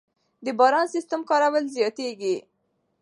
[0.45, 2.35] د باراني سیستم کارول زیاتېږي.